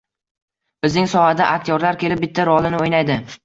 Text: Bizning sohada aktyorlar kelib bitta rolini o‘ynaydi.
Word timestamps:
Bizning 0.85 1.11
sohada 1.11 1.51
aktyorlar 1.59 2.03
kelib 2.07 2.27
bitta 2.27 2.51
rolini 2.53 2.85
o‘ynaydi. 2.85 3.23